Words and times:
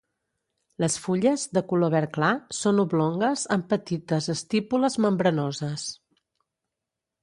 Les 0.83 0.95
fulles, 1.03 1.43
de 1.57 1.63
color 1.73 1.91
verd 1.97 2.13
clar, 2.17 2.31
són 2.61 2.85
oblongues 2.85 3.47
amb 3.59 3.71
petites 3.77 4.33
estípules 4.39 5.01
membranoses. 5.09 5.89